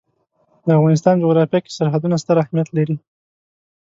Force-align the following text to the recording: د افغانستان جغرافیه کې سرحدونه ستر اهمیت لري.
د 0.65 0.67
افغانستان 0.77 1.15
جغرافیه 1.23 1.59
کې 1.63 1.75
سرحدونه 1.77 2.15
ستر 2.23 2.35
اهمیت 2.43 2.67
لري. 2.77 2.95